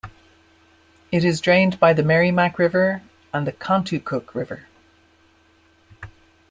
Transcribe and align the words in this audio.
It 1.11 1.23
is 1.23 1.41
drained 1.41 1.79
by 1.79 1.93
the 1.93 2.01
Merrimack 2.01 2.57
River 2.57 3.03
and 3.31 3.45
Contoocook 3.59 4.33
River. 4.33 4.67